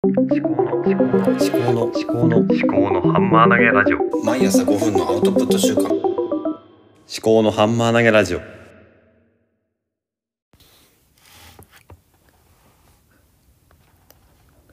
[0.00, 5.92] 思考の思考の思考の思考の思考のハンマー投げラジオ毎朝5分のアウトプット週間思
[7.20, 8.40] 考のハンマー投げラジオ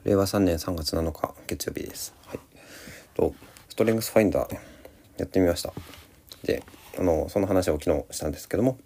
[0.04, 2.14] 令和3年3月7日月曜日です。
[2.26, 2.38] はい。
[3.14, 3.34] と
[3.68, 4.54] ストレングスファインダー
[5.18, 5.72] やってみました。
[6.44, 6.62] で、
[6.96, 8.78] あのその話を昨日したんですけども、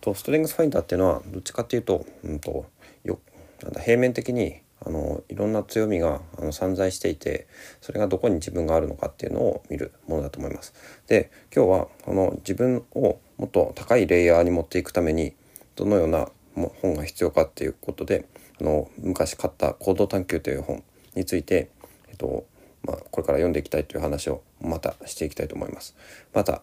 [0.00, 2.64] とストレングスファインダーっていうのはどっちかっていうと、うんと
[3.04, 3.18] よ
[3.62, 7.46] なんだ平面的にあのいろんな強みがあの散在していて、
[7.82, 10.72] それがどこに自分があるのかっていうのを見るものだと思います。
[11.06, 15.34] で、今日はこの自分をもっと高いレイヤーに持っていくために
[15.76, 18.24] どのような本が必要かっていうことで
[18.60, 20.82] あの昔買った「行動探求」という本
[21.14, 21.70] について、
[22.08, 22.46] えっと
[22.82, 25.94] まあ、これから読んでいきたいという話をまたしていきたいと思います。
[26.32, 26.62] また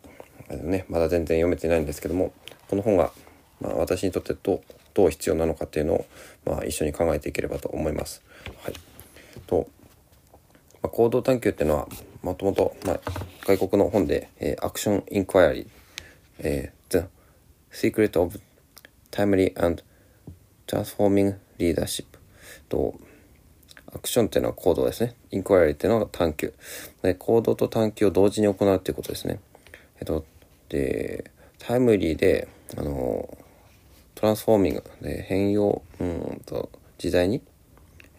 [0.50, 2.34] あの、ね、まだ全然読めてないんですけども
[2.70, 3.12] この本が、
[3.62, 4.62] まあ、私にとってどう
[4.94, 6.05] どう必要なのかっていうのを、
[6.45, 8.22] まあ、一緒に考えていければと思います。
[8.64, 8.73] はい、
[9.48, 9.68] と
[10.81, 11.88] まあ、行動探求っていうのは
[12.22, 13.00] もともと、まあ、
[13.45, 15.67] 外国の本で、えー、アクション・インクワイアリー、
[16.39, 17.08] えー、The
[17.72, 18.39] Secret of
[19.11, 19.83] Timely and
[20.67, 22.06] Transforming Leadership
[22.70, 23.00] と
[23.88, 25.16] アクションっていうのは行動ですね。
[25.31, 26.53] インクワイアリーっていうのは探求。
[27.02, 29.39] で行動と探求を同時に行うっていうことですね。
[30.00, 30.26] えっと、
[30.70, 33.38] で、タイムリーで、あの、
[34.26, 37.44] トランスフォーミングで変容、うんと、時代に、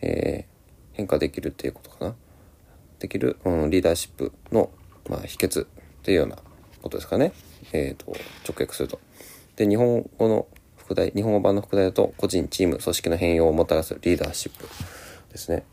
[0.01, 2.15] えー、変化できるっていうことかな。
[3.01, 4.71] できる、うん、リーダーシップの、
[5.11, 5.67] まあ、秘訣っ
[6.05, 6.37] ていうような
[6.81, 7.33] ことですかね。
[7.73, 8.13] えっ、と、
[8.49, 9.01] 直訳すると。
[9.57, 14.65] で、日本語の副題、日本語版の副題だと、個人、チーム、組織の変容をもたらすリーダーシップ
[15.33, 15.65] ですね。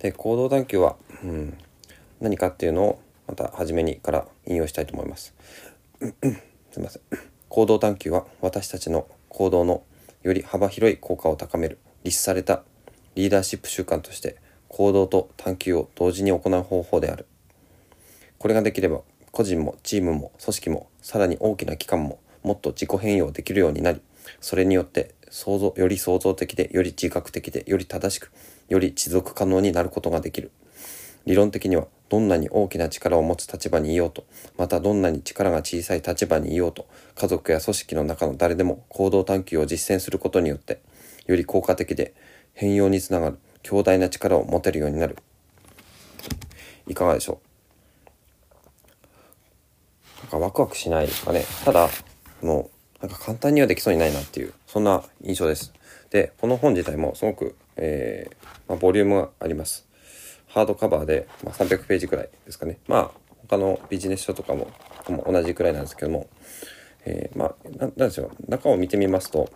[0.00, 1.56] で、行動探求は、うん、
[2.20, 5.32] 何かっていうのを、また初めにから引用したいと思います。
[6.72, 7.29] すいません。
[7.50, 9.82] 行動探求は私たちの行動の
[10.22, 12.62] より幅広い効果を高める立された
[13.16, 14.36] リーダーシップ習慣として
[14.68, 17.26] 行動と探求を同時に行う方法である。
[18.38, 19.00] これができれば
[19.32, 24.00] 個人もチームも組織もさらに大きな機関ももっと自己変容できるようになり
[24.40, 28.30] それによって想像より創造的でより自覚的でより正しく
[28.68, 30.52] より持続可能になることができる
[31.26, 34.24] 理論的にはどんなに大きな力を持つ立場にいようと
[34.56, 40.80] またどんなに力が小さい立場にいようと家族や組織の中の誰でも行動探求を実践することによって
[41.26, 42.14] より効果的で
[42.54, 45.16] 変容につながる強大な力を持てるようになる。
[46.88, 47.40] いかがでしょ
[50.18, 50.22] う？
[50.22, 51.44] なんかワクワクしないですかね。
[51.64, 51.88] ただ
[52.42, 52.70] も
[53.02, 55.72] うなんか簡単にはできそうにないなっていうそんな印象です。
[56.10, 58.34] でこの本自体もすごく、えー
[58.68, 59.86] まあ、ボリュームがあります。
[60.50, 62.78] ハードカバーで、まあ、300ページくらいですかね。
[62.86, 63.10] まあ
[63.48, 64.68] 他のビジネス書とかも
[65.26, 66.28] 同じくらいなんですけども、
[67.04, 69.48] えー、まあななんですよ中を見てみますと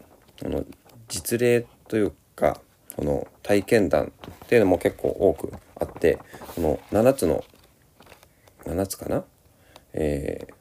[0.44, 0.65] あの
[1.09, 2.60] 実例というか
[2.97, 4.10] この体験談っ
[4.49, 6.19] ていうのも結構多くあって
[6.55, 7.44] この7つの
[8.65, 9.25] 7つかな、
[9.93, 10.55] えー、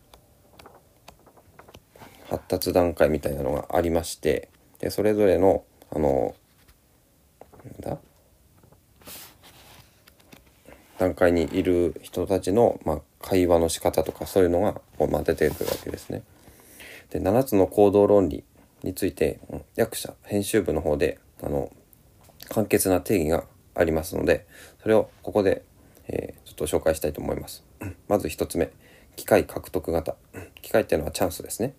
[2.29, 6.35] 発達段階みたいなのがありましてでそれぞれのあの
[7.81, 7.97] なんだ？
[10.99, 16.23] 段階にいる人たちの、まあ、会話の仕方とかそういうのがこう、まあ、出てくるわけですね。
[17.09, 18.43] で7つの行動論理
[18.83, 19.39] について
[19.75, 21.71] 役者編集部の方であの
[22.49, 23.45] 簡潔な定義が
[23.75, 24.47] ありますので
[24.81, 25.63] それをここで、
[26.07, 27.63] えー、ちょっと紹介したいと思います。
[28.07, 28.71] まず1つ目
[29.15, 30.15] 機械獲得型。
[30.61, 31.73] 機械っていうのはチャンスですね。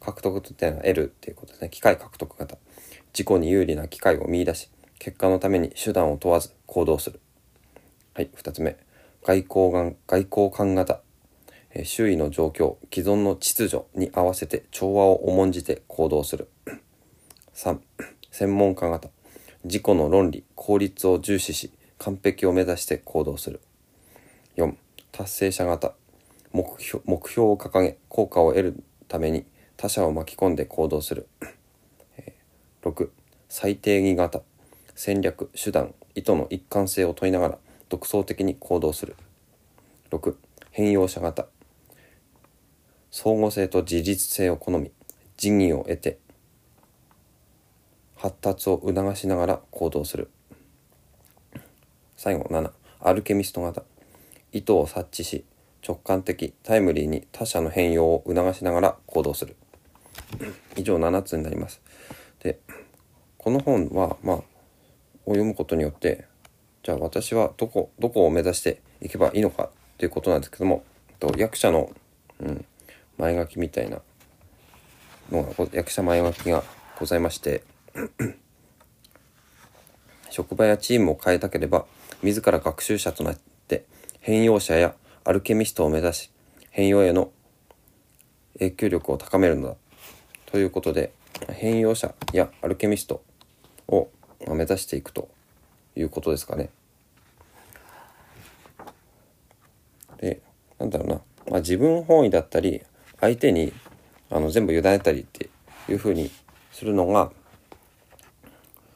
[0.00, 1.70] 獲得っていうのは得るっていうことですね。
[1.70, 2.56] 機械獲得型。
[3.12, 7.20] 自己に有利な機会を見出し結果のために手段を問わず行動する。
[8.12, 8.76] はい2つ目。
[9.22, 11.00] 外交眼外交官型。
[11.84, 16.48] 周囲の状況既存の秩序に合わせて調和を重んじて行動する。
[17.54, 17.78] 3
[18.32, 19.08] 専門家型。
[19.62, 23.60] 自己の論理効率を重視し完璧を目指して行動する。
[24.56, 24.74] 4
[25.12, 25.94] 達成者型。
[26.50, 29.46] 目標目標を掲げ効果を得るために
[29.76, 31.28] 他者を巻き込んで行動する。
[32.82, 33.08] 6
[33.48, 34.42] 最定義型。
[34.96, 37.58] 戦略手段意図の一貫性を問いながら
[37.90, 39.16] 独創的に行動する。
[40.10, 40.36] 6
[40.70, 41.46] 変容者型。
[43.10, 44.92] 相互性と自律性を好み
[45.36, 46.18] 慈義を得て
[48.14, 50.30] 発達を促しながら行動する。
[52.16, 52.70] 最後7
[53.00, 53.82] アルケミスト型。
[54.52, 55.44] 意図を察知し
[55.86, 59.56] 直感的タイムリーに他者の変容を促しながら行動する。
[60.76, 61.80] 以上7つになります。
[62.38, 62.60] で
[63.36, 66.29] この本はまあを読むことによって
[66.82, 69.68] じゃあ私はどこどこを目指していけばいいのか
[69.98, 70.84] ということなんですけども
[71.18, 71.90] と役者の、
[72.40, 72.64] うん、
[73.18, 74.00] 前書きみたいな
[75.30, 76.64] のが役者前書きが
[76.98, 77.62] ございまして
[80.30, 81.84] 職場やチームを変えたければ
[82.22, 83.38] 自ら学習者となっ
[83.68, 83.84] て
[84.20, 84.94] 変容者や
[85.24, 86.30] アルケミストを目指し
[86.70, 87.30] 変容への
[88.54, 89.76] 影響力を高めるのだ
[90.46, 91.12] ということで
[91.48, 93.22] 変容者やアルケミスト
[93.88, 94.08] を
[94.46, 95.28] 目指していくと。
[96.00, 96.70] いうことですかね。
[100.18, 100.40] で
[100.78, 101.14] なんだろうな、
[101.50, 102.82] まあ、自分本位だったり
[103.20, 103.72] 相手に
[104.30, 105.50] あの全部委ねたりって
[105.88, 106.30] いうふうに
[106.72, 107.32] するのが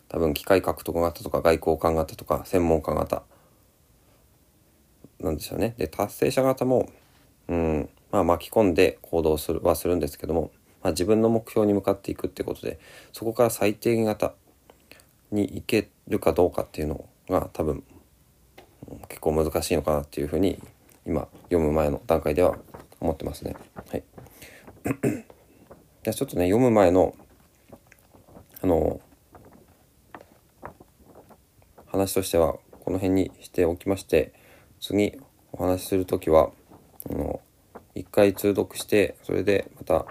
[0.08, 3.22] 多分機械獲得型とか外交官型とか専門家型
[5.20, 5.74] なんですよね。
[5.76, 6.88] で達成者型も
[7.48, 10.52] うんまあ巻き込んで行動するはするんですけども、
[10.82, 12.78] まあ、自分の目標に向かっていくってことで
[13.12, 14.34] そこから最低型
[15.30, 17.82] に行けるかどうかっていうのが多分
[19.08, 20.60] 結構難しいのかなっていうふうに
[21.06, 22.56] 今読む前の段階では
[23.00, 23.56] 思ってますね。
[23.90, 24.02] はい。
[26.02, 27.14] じゃあちょっとね読む前の
[28.62, 29.00] あの
[31.86, 34.32] 話としてはこの辺にしておきまして
[34.80, 35.18] 次
[35.52, 36.50] お話しする時は
[37.08, 37.40] あの
[37.94, 40.06] 一回通読してそれでまた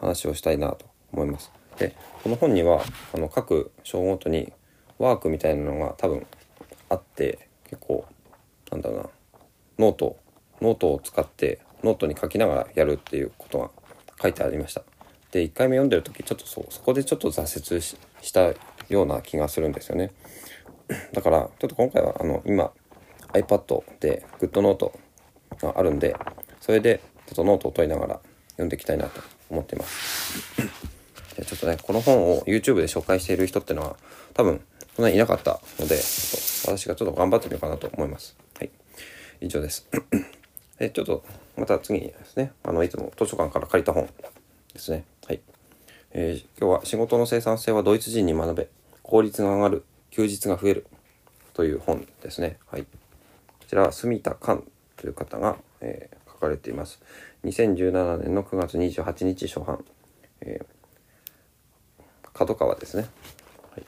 [0.00, 1.57] 話をしたいなと思います。
[1.78, 2.82] でこの本には
[3.14, 4.52] あの各章ごとに
[4.98, 6.26] ワークみたいなのが多分
[6.88, 8.04] あって結構
[8.70, 9.08] なんだろうな
[9.78, 10.16] ノート
[10.60, 13.70] ノートを使ってノートに書きながらやるっていうことが
[14.20, 14.82] 書いてありました。
[15.30, 18.52] で1回目読んでる時ちょっとそうそこでちょっと挫折しした
[18.88, 20.10] ような気がするんですよね。
[21.12, 22.72] だからちょっと今回はあの今
[23.34, 24.90] iPad で GoodNote
[25.60, 26.16] があるんで
[26.60, 28.20] それでちょっとノートを取りながら
[28.52, 29.20] 読んでいきたいなと
[29.50, 30.77] 思っています。
[31.44, 33.96] ちょっとねこの本を YouTube で紹介している人ってのは
[34.34, 34.60] 多分
[34.96, 38.36] そんなにいなかったので私がちょっと頑張ってみようかなと思います。
[38.58, 38.70] はい
[39.40, 39.86] 以上です。
[40.78, 41.24] でちょっと
[41.56, 44.08] また次にですねあのいつも図書館から借りた本
[44.72, 45.04] ですね。
[45.26, 45.40] はい。
[46.12, 48.68] えー今日は仕事の生産性はドイツ人に学べ
[49.02, 50.86] 効率が上がる休日が増える
[51.54, 52.58] という本ですね。
[52.70, 52.82] はい。
[52.82, 52.88] こ
[53.68, 54.64] ちらは住田寛
[54.96, 57.00] という方が、えー書かれています。
[57.46, 59.84] 2017年の9月28日初版。
[60.40, 60.77] えー
[62.38, 63.08] 角川ですね。
[63.72, 63.86] はい。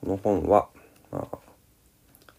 [0.00, 0.68] この本は、
[1.12, 1.28] ま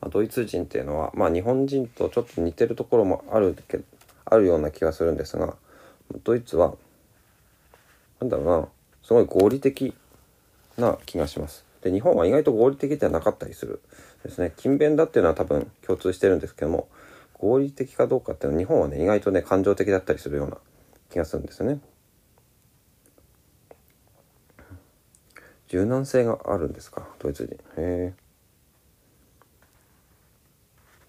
[0.02, 3.80] あ、ドイツ人っていうのは、まあ、日本人とちょっと似てるところもあるけ
[4.26, 5.56] あるような気がするんですが
[6.24, 6.74] ドイツは
[8.20, 8.68] なんだろうな
[9.04, 9.94] すごい合理的
[10.78, 11.64] な気がします。
[11.82, 13.82] で日本は意外と合理的ではなかったりする
[14.24, 16.88] ですね勤勉だっていうのは多分共通してるんですけども
[17.36, 20.58] 合理的かどうかっていうのは日本はね意外とね感情的だったりするような
[21.12, 21.80] 気がするんですよね。
[25.68, 27.08] 柔軟性があるんですか？
[27.20, 27.56] ドイツ人。
[27.56, 28.14] へえ。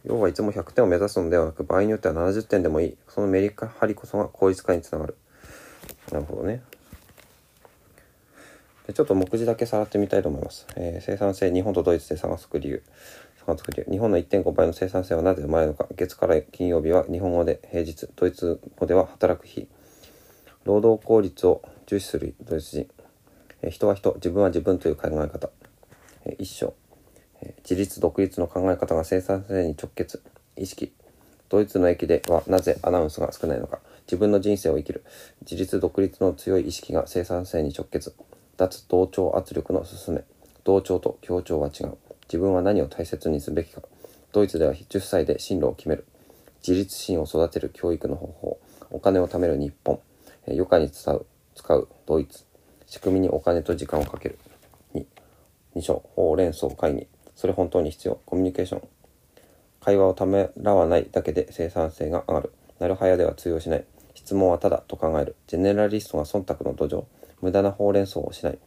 [0.05, 2.97] 要はいつも100点を目指すのではなく場合によっては70点でもいい。
[3.09, 5.17] そのメリハリこそが効率化につながる。
[6.13, 6.63] なるほどね。
[8.87, 12.83] でちょっと目次だけさらってみたいと思います、えー生産性日本とドイツで差がつく理由
[13.47, 15.87] 日本の1.5倍の生産性はなぜ生まれるのか。
[15.97, 19.69] 月から金曜日は日本語で平日ドイツ語では働く日。
[20.65, 22.89] 労働効率を重視するドイツ人、
[23.63, 25.51] え人は人自分は自分という考え方、
[26.25, 26.75] え一章
[27.43, 30.23] え自立独立の考え方が生産性に直結。
[30.57, 30.93] 意識。
[31.49, 33.79] ドイツの駅ではなぜアナウンスが少ないのか。
[34.07, 35.05] 自分の人生を生きる。
[35.43, 38.15] 自立独立の強い意識が生産性に直結。
[38.57, 40.25] 脱同調圧力の進め。
[40.65, 41.97] 同調と協調は違う。
[42.25, 43.83] 自分は何を大切にすべきか。
[44.33, 46.07] ドイツでは10歳で進路を決める。
[46.67, 48.61] 自立心を育てる教育の方法。
[48.91, 50.01] お金を貯める日本。
[50.47, 51.27] え余暇に使う。
[51.55, 51.89] 使う。
[52.07, 52.48] ドイツ。
[52.89, 54.39] 仕組みにお金と時間をかける。
[54.95, 55.05] 2
[55.77, 56.37] 2章ほう。
[56.37, 57.07] れん草会議。
[57.37, 58.19] それ本当に必要。
[58.25, 58.89] コミュニケーション。
[59.81, 62.53] 会話をためらわないだけで生産性が上がる。
[62.79, 63.85] なるはやでは通用しない。
[64.15, 65.37] 質問はただと考える。
[65.47, 67.05] ジェネラリストが忖度の土壌。
[67.43, 68.59] 無駄なほうれん草をしない。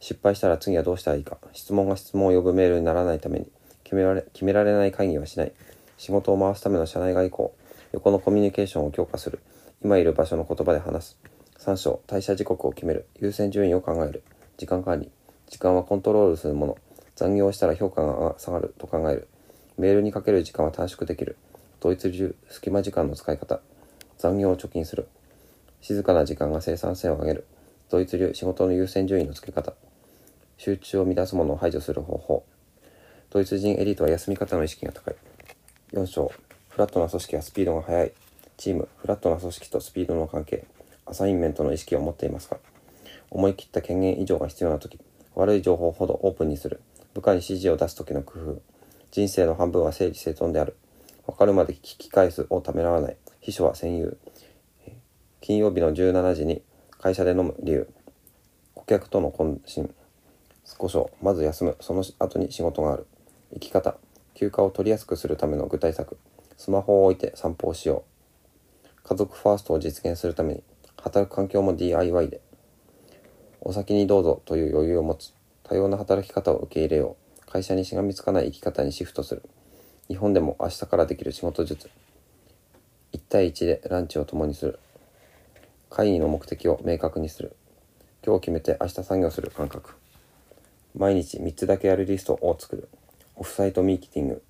[0.00, 1.38] 失敗したら次はどうしたらいいか。
[1.54, 3.50] 質問が質問を呼ぶメールにならないために。
[3.84, 5.52] 決められ決められない会議はしない。
[5.96, 7.48] 仕事を回すための社内外交。
[7.92, 9.40] 横のコミュニケーションを強化する。
[9.82, 11.35] 今いる場所の言葉で話す。
[11.66, 13.08] 3章退社時刻を決める。
[13.20, 14.22] 優先順位を考える。
[14.56, 15.10] 時間管理。
[15.50, 16.78] 時間はコントロールするもの。
[17.16, 19.26] 残業したら評価が下がると考える。
[19.76, 21.36] メールにかける時間は短縮できる。
[21.80, 23.58] ドイツ流隙間時間の使い方。
[24.16, 25.08] 残業を貯金する。
[25.80, 27.46] 静かな時間が生産性を上げる。
[27.90, 29.72] ドイツ流仕事の優先順位の付け方。
[30.58, 32.44] 集中を乱すものを排除する方法。
[33.30, 35.16] ドイツ人エリートは休み方の意識が高い。
[35.94, 36.30] 4章。
[36.68, 38.12] フラットな組織はスピードが速い。
[38.56, 38.88] チーム。
[38.98, 40.64] フラットな組織とスピードの関係。
[41.06, 42.58] アサインメントの意識を持っていますか？
[43.30, 44.98] 思い切った権限以上が必要な時
[45.34, 46.80] 悪い情報ほどオープンにする。
[47.14, 48.62] 部下に指示を出す時の工夫。
[49.10, 50.76] 人生の半分は整理整頓である。
[51.26, 53.16] 分かるまで聞き返すをためらわない。
[53.40, 54.16] 秘書は戦友
[55.40, 56.62] 金曜日の17時に
[56.98, 57.88] 会社で飲む理由。
[58.74, 59.94] 顧客との懇親。
[60.64, 61.76] 少しまず休む。
[61.80, 63.06] その後に仕事がある。
[63.54, 63.96] 生き方。
[64.34, 66.18] 休暇を取りやすくするための具体策。
[66.56, 68.04] スマホを置いて散歩をしよ
[68.94, 69.02] う。
[69.02, 70.62] 家族ファーストを実現するために。
[71.06, 72.40] 働く環境も DIY で
[73.60, 75.32] お先にどうぞという余裕を持つ
[75.62, 79.42] 多様な働き方を受け入れよう会社にしがみつかない生き方にシフトする
[80.08, 81.88] 日本でも明日からできる仕事術
[83.12, 84.80] 1対1でランチを共にする
[85.90, 87.54] 会議の目的を明確にする
[88.24, 89.94] 今日決めて明日作業する感覚
[90.96, 92.88] 毎日3つだけやるリストを作る
[93.36, 94.42] オフサイトミーティング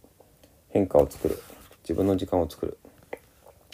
[0.71, 1.39] 変化を作る
[1.83, 2.79] 自分の時間を作る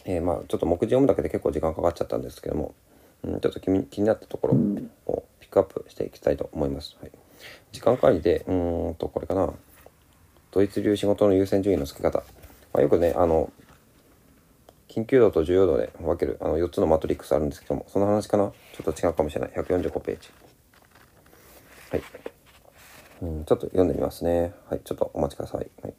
[0.05, 2.75] えー、まあちょっと目次読むだけで結構時間かかっちゃったんですけども、
[3.23, 4.55] うん、ちょっと気に気になったところ
[5.07, 6.97] をピックアップしていきたいと思います。
[7.01, 7.13] はい、
[7.73, 9.53] 時間管理で、うんと、これかな。
[10.51, 12.19] ドイツ流仕事の優先順位の付け方。
[12.75, 13.51] まあ、よくね、あの、
[14.89, 19.51] 緊急度と重要度で分けるあの4つのマトリックスあるんですけども、その話かなちょっと違うかもしれない。
[19.53, 20.29] 145ページ。
[21.91, 22.03] はい。
[23.23, 24.53] うん、ちょっと読んでみますね。
[24.69, 25.67] はい、ちょっとお待ちください。
[25.83, 25.95] はい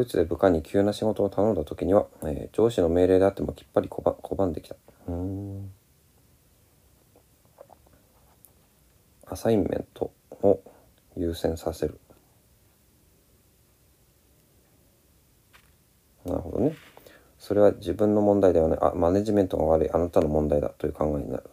[0.00, 4.76] イツで部下に急な仕事を頼んだ時には、えー、上司の命令であってもきっぱり拒んできた。
[5.08, 5.70] うん。
[9.26, 10.60] アサインメントを
[11.16, 11.98] 優先させる。
[16.24, 16.74] なるほどね。
[17.38, 19.90] それは自分の問題ではないあマネジメントが悪い。
[19.90, 21.50] あなたの問題だという考えになる。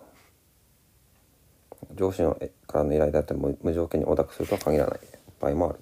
[1.95, 2.35] 上司の
[2.67, 4.99] からの依頼であっても無条件にオダクするとは限らない。
[5.39, 5.79] 場合もある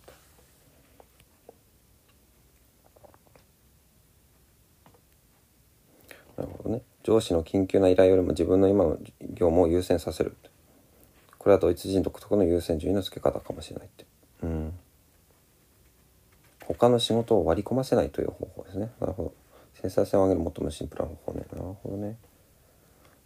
[6.37, 6.81] なるほどね。
[7.05, 10.35] 上司の緊急な依頼よりも自分の今の業務を優先させる。
[11.37, 14.05] これはドイツ人独特の優先順位の付け方かもしれないって。
[14.41, 14.73] うん。
[16.65, 18.89] 他の仕事を割り込ませないという方法ですね。
[18.99, 19.33] なるほど。
[19.83, 21.45] 生産性を上げる最もシンプルな方法ね。
[21.51, 22.17] なるほどね。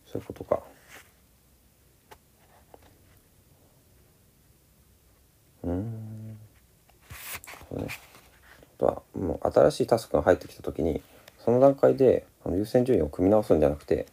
[0.05, 0.61] そういうことか。
[5.63, 6.37] うん。
[7.69, 7.87] そうね。
[7.87, 11.01] あとは、もう新しいタスクが入ってきたときに、
[11.43, 14.07] その段階で優先順位を組み直すんじゃなくて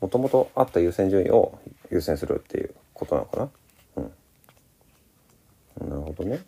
[0.00, 1.58] もともとあった優先順位を
[1.90, 3.48] 優先するっていうことなのかな。
[3.96, 5.90] うん。
[5.90, 6.40] なるほどね。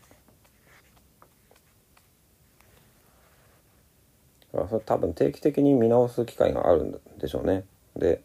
[4.55, 7.65] あそれ多分定期的に見直す機会があるんでしょうね。
[7.97, 8.23] で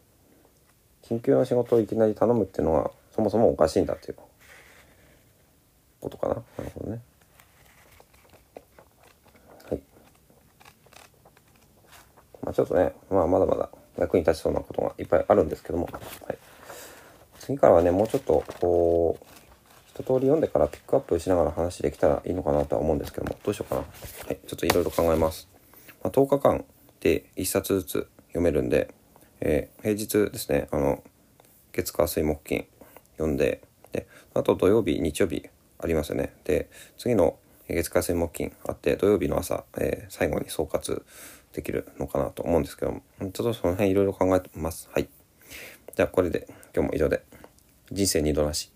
[1.02, 4.16] 緊急な仕事をいきなり頼むっていうのはそもそもおかしいんだっていう
[6.00, 6.34] ことかな。
[6.34, 7.00] なるほどね。
[12.42, 15.98] まあ、ちょっとね、まあ、まだまだ役に立ちそうなことがいっぱいあるんですけども、は
[16.32, 16.38] い、
[17.40, 19.24] 次からはねもうちょっとこう
[19.88, 23.36] 一通り読んでからピックアップしながら話できたらいいのかなとは思うんですけども。
[23.42, 23.80] どうしようかな。
[23.80, 23.86] は
[24.32, 24.38] い。
[24.46, 25.48] ちょっといろいろ考えます、
[26.04, 26.64] まあ、10日間
[27.00, 28.94] で1冊ずつ読めるんで、
[29.40, 30.68] えー、平日ですね。
[30.70, 31.02] あの
[31.72, 32.66] 月火水木金
[33.16, 35.48] 読んでであと土曜日日曜日
[35.80, 36.32] ありますよね。
[36.44, 37.36] で次の
[37.68, 41.02] 月火水木金あって土曜日の朝、えー、最後に総括
[41.58, 44.88] できるのかなと思うんですけども、ちょっとその辺いろいろ考えてます。
[44.92, 45.08] はい。
[45.96, 47.24] じゃあこれで今日も以上で
[47.90, 48.70] 人生二度なし。